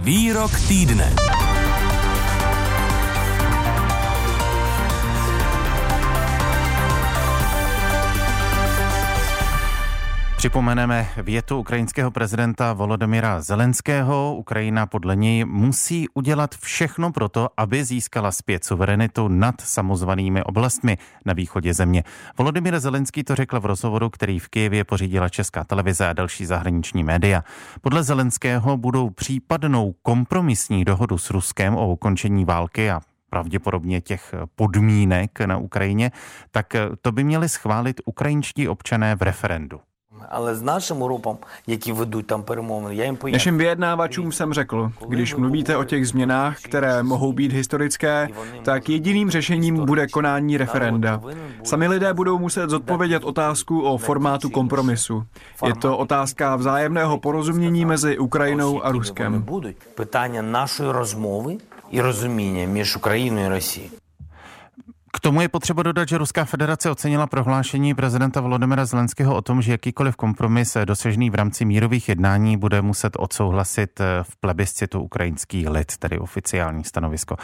[0.00, 1.39] Výrok týdne.
[10.40, 14.36] Připomeneme větu ukrajinského prezidenta Volodymyra Zelenského.
[14.36, 20.98] Ukrajina podle něj musí udělat všechno pro to, aby získala zpět suverenitu nad samozvanými oblastmi
[21.26, 22.04] na východě země.
[22.38, 27.04] Volodymyr Zelenský to řekl v rozhovoru, který v Kijevě pořídila Česká televize a další zahraniční
[27.04, 27.44] média.
[27.80, 35.40] Podle Zelenského budou případnou kompromisní dohodu s Ruskem o ukončení války a pravděpodobně těch podmínek
[35.40, 36.10] na Ukrajině,
[36.50, 36.66] tak
[37.02, 39.80] to by měli schválit ukrajinští občané v referendu
[40.29, 41.37] Ale s naším grupám,
[41.67, 43.33] jaký vedou tam перемовини, já jim pojím.
[43.33, 48.29] Našim vyjednávačům jsem řekl, když mluvíte o těch změnách, které mohou být historické,
[48.63, 51.21] tak jediným řešením bude konání referenda.
[51.63, 55.23] Sami lidé budou muset zodpovědět otázku o formátu kompromisu.
[55.65, 59.45] Je to otázka vzájemného porozumění mezi Ukrajinou a Ruskem.
[59.95, 61.57] Pytania naší rozmluvy
[61.89, 63.91] i rozumění mezi Ukrajinou a Rosí.
[65.12, 69.62] K tomu je potřeba dodat, že Ruská federace ocenila prohlášení prezidenta Volodymyra Zelenského o tom,
[69.62, 75.96] že jakýkoliv kompromis dosažený v rámci mírových jednání bude muset odsouhlasit v plebiscitu ukrajinský lid,
[75.96, 77.36] tedy oficiální stanovisko.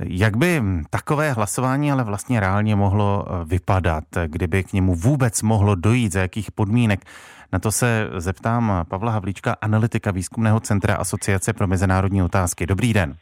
[0.00, 6.12] Jak by takové hlasování ale vlastně reálně mohlo vypadat, kdyby k němu vůbec mohlo dojít,
[6.12, 7.04] za jakých podmínek?
[7.52, 12.66] Na to se zeptám Pavla Havlíčka, analytika výzkumného centra Asociace pro mezinárodní otázky.
[12.66, 13.16] Dobrý den.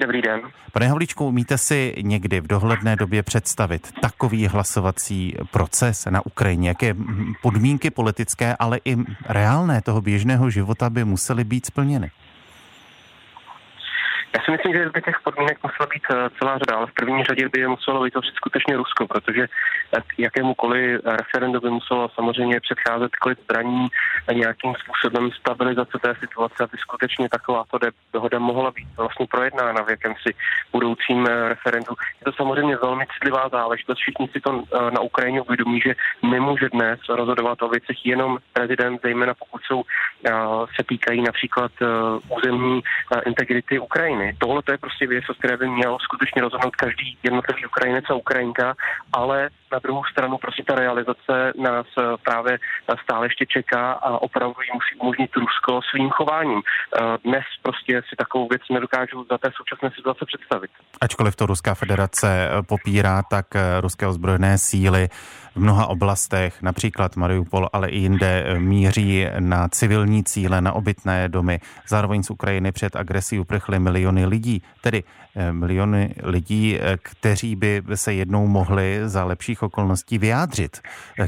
[0.00, 0.40] Dobrý den.
[0.72, 6.68] Pane Havlíčku, umíte si někdy v dohledné době představit takový hlasovací proces na Ukrajině?
[6.68, 6.94] Jaké
[7.42, 8.96] podmínky politické, ale i
[9.28, 12.10] reálné toho běžného života by musely být splněny?
[14.36, 17.24] Já si myslím, že by těch podmínek musela být eh, celá řada, ale v první
[17.24, 19.46] řadě by je muselo vytvořit skutečně Rusko, protože
[20.18, 23.88] jakémukoliv referendu by muselo samozřejmě předcházet klid zbraní
[24.28, 27.78] a nějakým způsobem stabilizace té situace, aby skutečně takováto
[28.12, 30.30] dohoda mohla být vlastně projednána v jakémsi
[30.72, 31.94] budoucím eh, referendu.
[32.20, 33.98] Je to samozřejmě velmi citlivá záležitost.
[33.98, 39.00] Všichni si to eh, na Ukrajině uvědomí, že nemůže dnes rozhodovat o věcech jenom prezident,
[39.02, 39.82] zejména pokud jsou,
[40.76, 41.72] se týkají například
[42.28, 42.82] územní
[43.26, 44.25] integrity Ukrajiny.
[44.38, 48.14] Tohle to je prostě věc, o které by měl skutečně rozhodnout každý jednotlivý Ukrajinec a
[48.14, 48.74] Ukrajinka,
[49.12, 52.58] ale na druhou stranu prostě ta realizace nás eh, právě
[53.02, 56.60] stále ještě čeká a opravdu ji musí umožnit Rusko svým chováním.
[56.60, 60.70] Eh, dnes prostě si takovou věc nedokážu za té současné situace představit.
[61.00, 63.46] Ačkoliv to Ruská federace eh, popírá, tak
[63.80, 65.08] ruské ozbrojené síly
[65.54, 71.60] v mnoha oblastech, například Mariupol, ale i jinde, míří na civilní cíle, na obytné domy.
[71.88, 75.04] Zároveň z Ukrajiny před agresí uprchly miliony lidí, tedy
[75.50, 80.80] miliony lidí, kteří by se jednou mohli za lepších okolností vyjádřit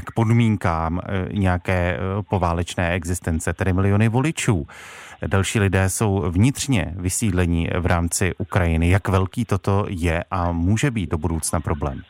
[0.05, 1.01] k podmínkám
[1.31, 4.67] nějaké poválečné existence, tedy miliony voličů.
[5.27, 8.89] Další lidé jsou vnitřně vysídlení v rámci Ukrajiny.
[8.89, 12.01] Jak velký toto je a může být do budoucna problém?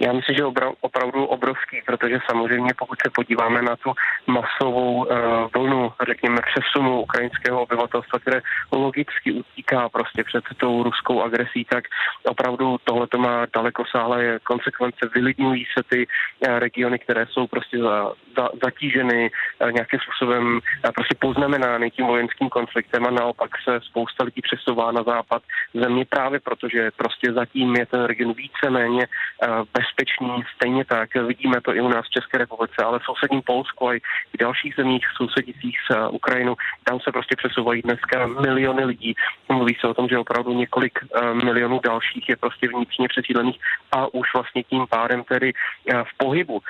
[0.00, 3.92] Já myslím, že obra, opravdu obrovský, protože samozřejmě pokud se podíváme na tu
[4.26, 5.06] masovou uh,
[5.54, 8.40] vlnu, řekněme, přesunu ukrajinského obyvatelstva, které
[8.72, 11.84] logicky utíká prostě před tou ruskou agresí, tak
[12.24, 15.10] opravdu tohle to má daleko sáhlé konsekvence.
[15.14, 20.90] Vylidňují se ty uh, regiony, které jsou prostě za, za, zatíženy uh, nějakým způsobem uh,
[20.94, 25.42] prostě poznamenány tím vojenským konfliktem a naopak se spousta lidí přesouvá na západ
[25.74, 30.42] země právě protože prostě zatím je ten region víceméně uh, bez bezpečný.
[30.54, 33.94] Stejně tak vidíme to i u nás v České republice, ale v sousedním Polsku a
[33.94, 33.98] i
[34.34, 39.14] v dalších zemích sousedících s uh, Ukrajinou, tam se prostě přesouvají dneska miliony lidí.
[39.48, 43.58] Mluví se o tom, že opravdu několik uh, milionů dalších je prostě vnitřně přesídlených
[43.92, 46.60] a už vlastně tím pádem tedy uh, v pohybu.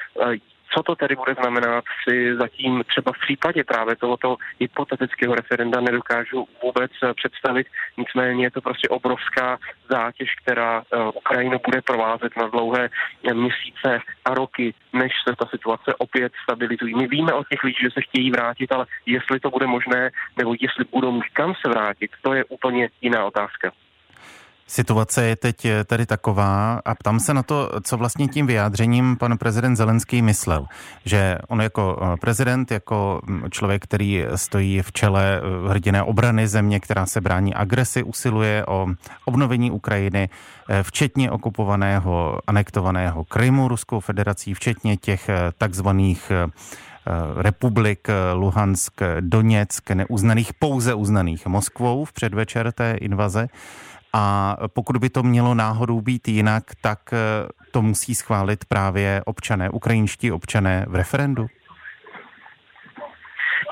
[0.74, 6.48] Co to tedy bude znamenat, si zatím třeba v případě právě tohoto hypotetického referenda nedokážu
[6.62, 7.66] vůbec eh, představit.
[7.96, 9.58] Nicméně je to prostě obrovská
[9.90, 15.46] zátěž, která eh, Ukrajinu bude provázet na dlouhé eh, měsíce a roky, než se ta
[15.46, 16.94] situace opět stabilizují.
[16.94, 20.54] My víme o těch lidí, že se chtějí vrátit, ale jestli to bude možné, nebo
[20.60, 23.72] jestli budou mít kam se vrátit, to je úplně jiná otázka.
[24.68, 29.16] Situace je teď eh, tedy taková a ptám se na to, co vlastně tím vyjádřením
[29.16, 30.66] pan prezident Zelenský myslel,
[31.04, 36.48] že on jako eh, prezident, jako hm, člověk, který stojí v čele eh, hrdiné obrany
[36.48, 38.86] země, která se brání agresi, usiluje o
[39.24, 40.28] obnovení Ukrajiny,
[40.82, 46.32] včetně okupovaného, anektovaného Krymu Ruskou federací, včetně těch takzvaných
[47.36, 53.48] republik Luhansk, Doněck, neuznaných, pouze uznaných Moskvou v předvečer té invaze.
[54.12, 59.70] A pokud by to mělo náhodou být jinak, tak eh, to musí schválit právě občané,
[59.70, 61.46] ukrajinští občané v referendu?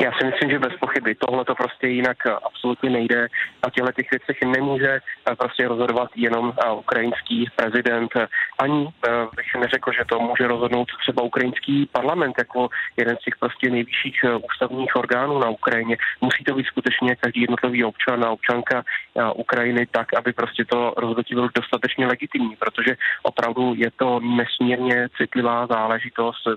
[0.00, 3.28] Já si myslím, že bez pochyby tohle to prostě jinak absolutně nejde.
[3.62, 5.00] A těchto těch věcech nemůže
[5.38, 8.10] prostě rozhodovat jenom ukrajinský prezident.
[8.58, 8.88] Ani
[9.36, 14.24] bych neřekl, že to může rozhodnout třeba ukrajinský parlament jako jeden z těch prostě nejvyšších
[14.50, 15.96] ústavních orgánů na Ukrajině.
[16.20, 18.82] Musí to být skutečně každý jednotlivý občan a občanka
[19.34, 25.66] Ukrajiny tak, aby prostě to rozhodnutí bylo dostatečně legitimní, protože opravdu je to nesmírně citlivá
[25.66, 26.48] záležitost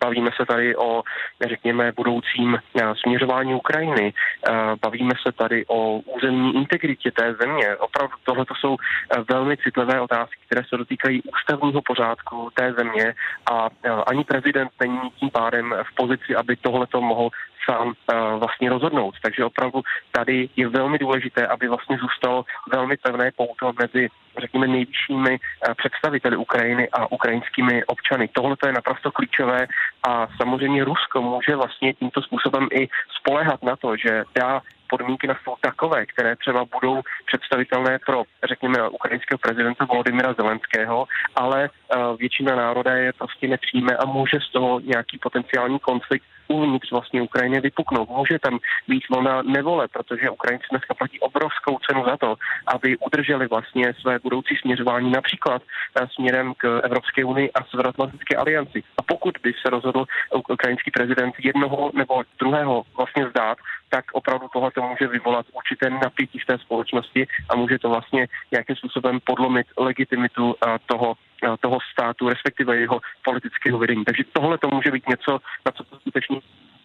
[0.00, 1.02] Bavíme se tady o,
[1.48, 4.12] řekněme, budoucím eh, směřování Ukrajiny.
[4.12, 4.52] Eh,
[4.82, 7.76] bavíme se tady o územní integritě té země.
[7.76, 13.14] Opravdu tohle to jsou eh, velmi citlivé otázky, které se dotýkají ústavního pořádku té země
[13.50, 13.68] a
[14.06, 17.30] ani prezident není tím pádem v pozici, aby tohle to mohl
[17.70, 17.92] sám
[18.38, 19.14] vlastně rozhodnout.
[19.22, 19.82] Takže opravdu
[20.12, 24.08] tady je velmi důležité, aby vlastně zůstalo velmi pevné pouto mezi
[24.40, 25.38] řekněme, nejvyššími
[25.76, 28.28] představiteli Ukrajiny a ukrajinskými občany.
[28.32, 29.66] Tohle je naprosto klíčové
[30.08, 32.88] a samozřejmě Rusko může vlastně tímto způsobem i
[33.20, 38.88] spolehat na to, že dá podmínky na stůl takové, které třeba budou představitelné pro, řekněme,
[38.88, 41.06] ukrajinského prezidenta Volodymyra Zelenského,
[41.36, 46.90] ale uh, většina národa je prostě nepřijme a může z toho nějaký potenciální konflikt uvnitř
[46.90, 48.08] vlastně Ukrajině vypuknout.
[48.08, 48.58] Může tam
[48.88, 52.34] být vlna nevole, protože Ukrajinci dneska platí obrovskou cenu za to,
[52.66, 58.82] aby udrželi vlastně své budoucí směřování například eh, směrem k Evropské unii a Severoatlantické alianci.
[58.98, 60.04] A pokud by se rozhodl
[60.48, 63.58] ukrajinský prezident jednoho nebo druhého vlastně zdát,
[63.88, 68.76] tak opravdu tohle může vyvolat určité napětí v té společnosti a může to vlastně nějakým
[68.76, 71.14] způsobem podlomit legitimitu eh, toho
[71.44, 74.04] Eh, toho státu, respektive jeho politického vedení.
[74.04, 76.40] Takže tohle to může být něco, na co to skutečně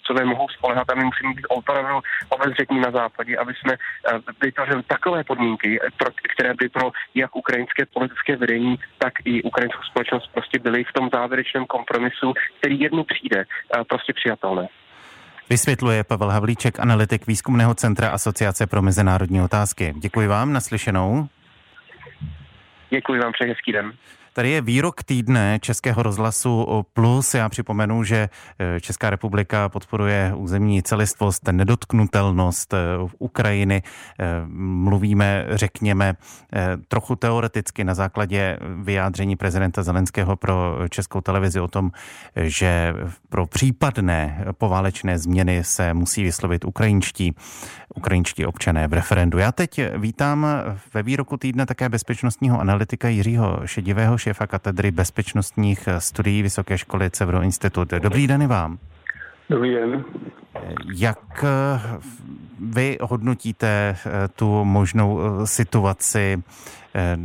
[0.06, 4.84] co mohou spolehat a my musíme být opravdu obezřetní na západě, aby jsme eh, vytvořili
[4.84, 5.80] takové podmínky,
[6.34, 11.10] které by pro jak ukrajinské politické vedení, tak i ukrajinskou společnost prostě byly v tom
[11.14, 13.46] závěrečném kompromisu, který jednu přijde,
[13.90, 14.68] prostě přijatelné.
[15.50, 19.94] Vysvětluje Pavel Havlíček, analytik Výzkumného centra Asociace pro mezinárodní otázky.
[19.98, 21.28] Děkuji vám, naslyšenou.
[22.90, 23.94] Děkuji vám, přeji hezký den.
[24.34, 27.34] Tady je výrok týdne Českého rozhlasu Plus.
[27.34, 32.78] Já připomenu, že e, Česká republika podporuje územní celistvost, nedotknutelnost e,
[33.20, 33.84] Ukrajiny.
[34.20, 36.14] E, mluvíme, řekněme,
[36.88, 41.92] trochu teoreticky na základě vyjádření prezidenta Zelenského pro Českou televizi o tom,
[42.36, 42.94] že
[43.30, 47.36] pro případné poválečné změny se musí vyslovit ukrajinští,
[47.96, 49.38] ukrajinští občané v referendu.
[49.38, 50.48] Já teď vítám
[50.94, 57.42] ve výroku týdne také bezpečnostního analytika Jiřího Šedivého, šéfa katedry bezpečnostních studií Vysoké školy Cevro
[57.42, 57.90] Institut.
[57.92, 58.78] Dobrý den i vám.
[59.50, 60.04] Dobrý den.
[60.96, 61.46] Jak
[62.60, 66.44] vy hodnotíte eh, tu možnou eh, situaci,
[66.96, 67.18] eh,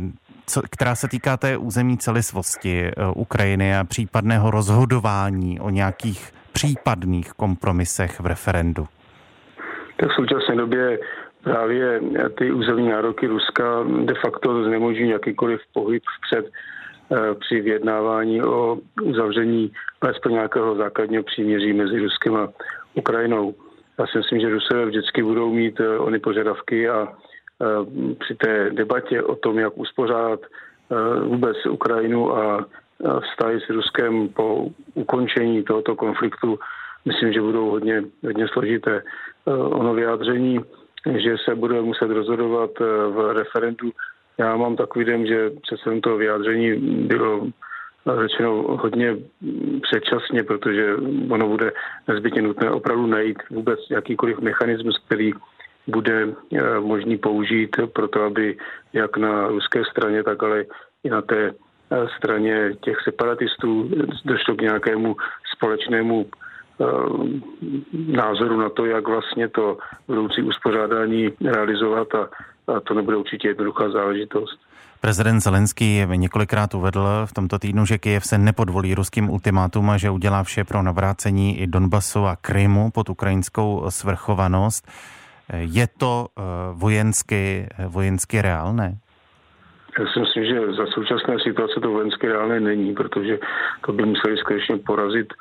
[0.47, 8.19] co, která se týká té územní celistvosti Ukrajiny a případného rozhodování o nějakých případných kompromisech
[8.19, 8.87] v referendu?
[9.97, 10.99] Tak v současné době
[11.43, 12.01] právě
[12.37, 13.63] ty územní nároky Ruska
[14.05, 16.78] de facto znemožňují jakýkoliv pohyb vpřed Eh,
[17.39, 19.71] při vyjednávání o uzavření
[20.01, 22.49] alespoň nějakého základního příměří mezi Ruskem a
[22.93, 23.55] Ukrajinou.
[23.99, 27.65] Já si myslím, že Rusové vždycky budou mít eh, ony požadavky a eh,
[28.19, 30.39] při té debatě o tom, jak uspořádat
[31.23, 32.65] vůbec Ukrajinu a
[33.21, 36.59] vztahy s Ruskem po ukončení tohoto konfliktu,
[37.05, 39.03] myslím, že budou hodně, hodně složité.
[39.69, 40.59] Ono vyjádření,
[41.17, 42.69] že se bude muset rozhodovat
[43.09, 43.91] v referendu
[44.39, 46.75] já mám takový den, že přesně to vyjádření
[47.07, 47.47] bylo
[48.21, 49.15] řečeno hodně
[49.81, 50.95] předčasně, protože
[51.29, 51.71] ono bude
[52.07, 55.33] nezbytně nutné opravdu najít vůbec jakýkoliv mechanismus, který
[55.87, 58.57] bude eh, možný použít pro to, aby
[58.93, 60.65] jak na ruské straně, tak ale
[61.03, 63.91] i na té eh, straně těch separatistů
[64.25, 65.15] došlo k nějakému
[65.55, 66.85] společnému eh,
[68.07, 69.77] názoru na to, jak vlastně to
[70.07, 72.29] budoucí uspořádání realizovat a
[72.83, 74.59] to nebude určitě jednoduchá záležitost.
[75.01, 80.09] Prezident Zelenský několikrát uvedl v tomto týdnu, že Kyjev se nepodvolí ruským ultimátům a že
[80.09, 84.87] udělá vše pro navrácení i Donbasu a Krymu pod ukrajinskou svrchovanost.
[85.53, 86.41] Je to eh,
[86.73, 88.97] vojensky, vojensky reálné?
[89.99, 93.39] Já si myslím, že za současné situace to vojensky reálné není, protože
[93.85, 95.33] to by museli skutečně porazit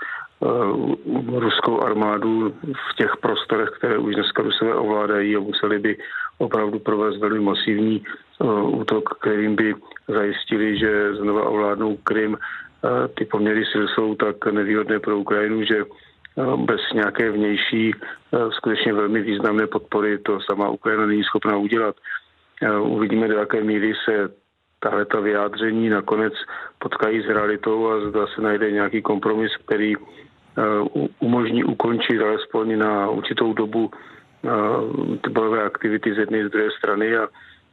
[1.34, 2.54] ruskou armádu
[2.90, 5.96] v těch prostorech, které už dneska Rusové ovládají a museli by
[6.38, 8.02] opravdu provést velmi masivní
[8.38, 9.74] uh, útok, kterým by
[10.08, 12.32] zajistili, že znova ovládnou Krym.
[12.32, 15.84] Uh, ty poměry sil jsou tak nevýhodné pro Ukrajinu, že
[16.56, 17.92] bez nějaké vnější,
[18.50, 21.96] skutečně velmi významné podpory to sama Ukrajina není schopná udělat.
[22.82, 24.30] Uvidíme, do jaké míry se
[24.80, 26.32] tahle ta vyjádření nakonec
[26.78, 29.94] potkají s realitou a zda se najde nějaký kompromis, který
[31.20, 33.90] umožní ukončit alespoň na určitou dobu
[35.24, 37.28] ty bojové aktivity z jedné z druhé strany a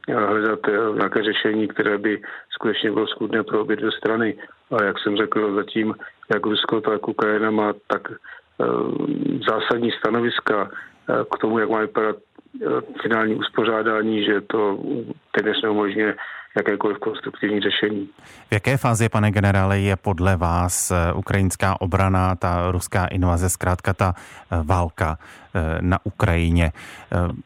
[0.08, 0.60] hledat
[0.94, 4.38] nějaké řešení, které by skutečně bylo skutné pro obě dvě strany.
[4.70, 5.94] Ale jak jsem řekl, zatím
[6.34, 8.02] jak Rusko, tak Ukrajina má tak
[9.48, 10.70] zásadní stanoviska
[11.06, 12.16] k tomu, jak má vypadat
[13.02, 14.78] finální uspořádání, že to
[15.30, 16.14] téměř neumožňuje
[16.56, 18.08] jakékoliv konstruktivní řešení.
[18.48, 23.94] V jaké fázi, pane generále, je podle vás eh, ukrajinská obrana, ta ruská invaze, zkrátka
[23.94, 25.18] ta eh, válka
[25.80, 26.72] na Ukrajině?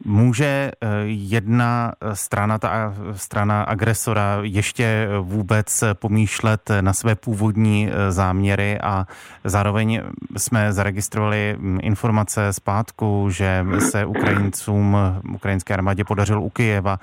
[0.05, 0.71] Může
[1.05, 9.07] jedna strana, ta strana agresora, ještě vůbec pomýšlet na své původní záměry a
[9.43, 10.01] zároveň
[10.37, 14.97] jsme zaregistrovali hm, informace zpátku, že se Ukrajincům,
[15.33, 16.99] ukrajinské armádě podařilo u Kyjeva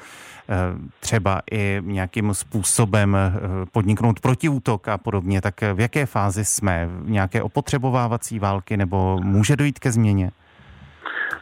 [1.01, 3.33] třeba i nějakým způsobem eh,
[3.73, 6.89] podniknout protiútok a podobně, tak v jaké fázi jsme?
[7.05, 10.31] Nějaké opotřebovávací války nebo může dojít ke změně?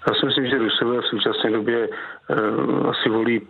[0.09, 3.47] Já si myslím, že Rusové v současné době uh, asi volí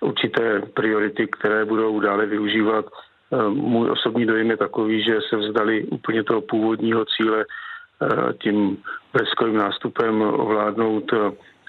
[0.00, 2.84] určité priority, které budou dále využívat.
[3.30, 8.78] Uh, můj osobní dojem je takový, že se vzdali úplně toho původního cíle uh, tím
[9.12, 11.12] bleskovým nástupem ovládnout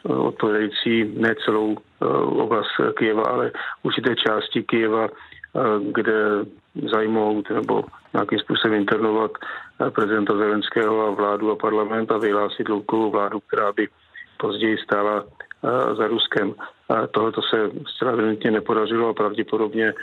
[0.09, 3.51] odpovědající ne celou eh, oblast Kyjeva, ale
[3.83, 5.59] určité části Kyjeva, eh,
[5.91, 6.13] kde
[6.91, 9.31] zajmout nebo nějakým způsobem internovat
[9.81, 13.87] eh, prezidenta Zelenského a vládu a parlament a vyhlásit loukovou vládu, která by
[14.37, 15.23] později stála
[15.97, 16.53] za Ruskem.
[17.11, 19.93] Tohle se zcela evidentně nepodařilo a pravděpodobně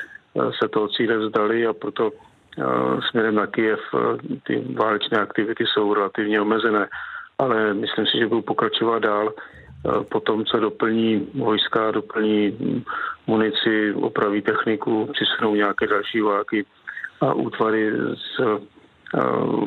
[0.60, 2.10] se toho cíle vzdali a proto
[3.10, 3.80] směrem na Kyjev
[4.46, 6.88] ty válečné aktivity jsou relativně omezené.
[7.38, 9.63] Ale myslím si, že budou pokračovat dál Eh,
[10.08, 12.58] potom, co doplní vojska, doplní
[13.26, 16.66] munici, opraví techniku, přisunou nějaké další války
[17.20, 18.40] a útvary z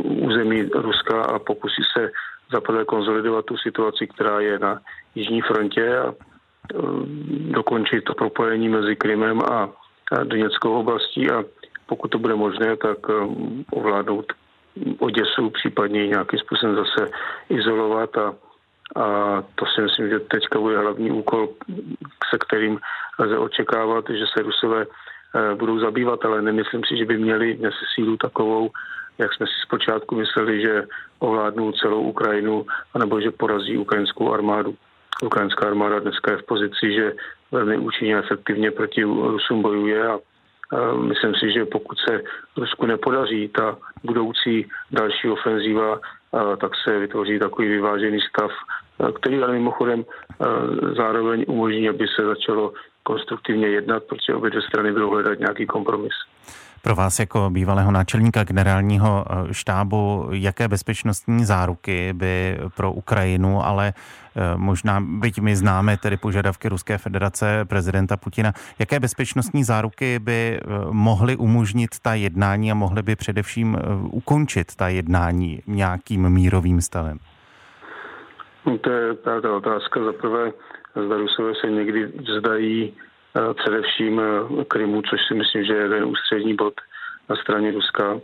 [0.03, 2.12] území Ruska a pokusí se
[2.51, 4.79] zaprvé konsolidovat tu situaci, která je na
[5.15, 6.13] jižní frontě a
[7.51, 9.69] dokončit to propojení mezi Krymem a
[10.24, 11.31] Doněckou oblastí.
[11.31, 11.43] A
[11.86, 12.97] pokud to bude možné, tak
[13.71, 14.25] ovládnout
[15.00, 17.12] Oděsu, případně nějakým způsobem zase
[17.50, 18.36] izolovat a
[18.96, 21.50] a to si myslím, že teďka bude hlavní úkol,
[22.29, 22.79] se kterým
[23.20, 27.74] lze očekávat, že se Rusové eh, budou zabývat, ale nemyslím si, že by měli dnes
[27.96, 28.70] sílu takovou,
[29.17, 30.84] jak jsme si zpočátku mysleli, že
[31.20, 34.75] ovládnou celou Ukrajinu, anebo že porazí ukrajinskou armádu.
[35.24, 37.13] Ukrajinská armáda dneska je v pozici, že
[37.51, 40.20] velmi účinně a efektivně proti Rusům bojuje a
[41.01, 42.24] myslím si, že pokud se
[42.58, 46.00] Rusku nepodaří ta budoucí další ofenzíva,
[46.31, 48.51] tak se vytvoří takový vyvážený stav,
[49.15, 50.05] který ale mimochodem
[50.98, 56.13] zároveň umožní, aby se začalo konstruktivně jednat, protože obě dvě strany budou hledat nějaký kompromis.
[56.88, 63.94] Pro vás jako bývalého náčelníka generálního eh, štábu, jaké bezpečnostní záruky by pro Ukrajinu, ale
[63.96, 70.60] eh, možná, byť my známe tedy požadavky Ruské federace prezidenta Putina, jaké bezpečnostní záruky by
[70.60, 70.60] eh,
[70.91, 73.77] mohly umožnit ta jednání a mohly by především
[74.12, 77.17] ukončit ta jednání nějakým mírovým stavem?
[78.65, 80.03] No, to je ta, ta otázka.
[80.03, 80.51] Za prvé,
[81.06, 82.94] zda Rusové se někdy vzdají
[83.53, 84.22] především
[84.67, 86.74] Krymu, což si myslím, že je ten ústřední bod
[87.29, 88.19] na straně Ruska.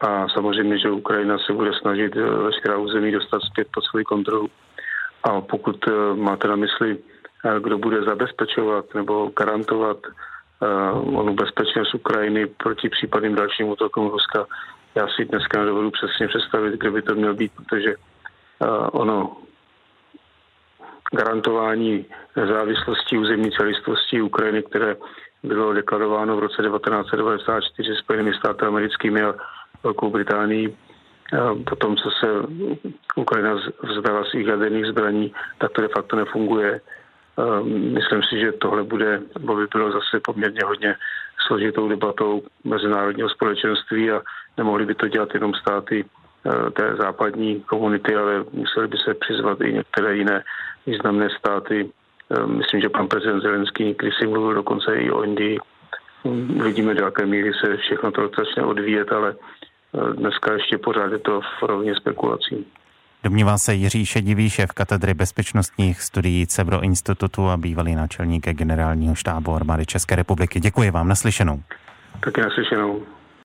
[0.00, 4.48] A samozřejmě, že Ukrajina se bude snažit eh, veškerá území dostat zpět pod svou kontrolu.
[5.24, 6.98] A pokud eh, máte na mysli,
[7.60, 9.96] kdo bude zabezpečovat nebo garantovat
[11.04, 14.46] onu bezpečnost Ukrajiny proti případným dalším útokům Ruska,
[14.94, 17.94] já si dneska nedovedu přesně představit, kde by to měl být, protože
[18.92, 19.36] ono
[21.12, 24.96] garantování nezávislosti územní celistvosti Ukrajiny, které
[25.42, 29.34] bylo deklarováno v roce 1994 Spojenými státy americkými a
[29.82, 30.76] Velkou Británií.
[31.68, 32.26] Potom, co se
[33.16, 36.80] Ukrajina vzdala svých jaderných zbraní, tak to de facto nefunguje.
[37.64, 40.96] Myslím si, že tohle bude, by bylo zase poměrně hodně
[41.46, 44.22] složitou debatou mezinárodního společenství a
[44.56, 46.04] nemohli by to dělat jenom státy
[46.72, 50.44] té západní komunity, ale museli by se přizvat i některé jiné
[50.86, 51.90] významné státy.
[52.30, 55.58] Ehm, myslím, že pan prezident Zelenský si mluvil dokonce i o Indii.
[56.64, 59.34] Vidíme, do jaké míry se všechno to začne odvíjet, ale
[59.94, 62.66] ehm, dneska ještě pořád je to v rovně spekulací.
[63.24, 69.54] Domnívá se Jiří Šedivý, šéf katedry bezpečnostních studií Cebro institutu a bývalý náčelník generálního štábu
[69.54, 70.60] armády České republiky.
[70.60, 71.62] Děkuji vám, naslyšenou.
[72.20, 73.02] Taky naslyšenou.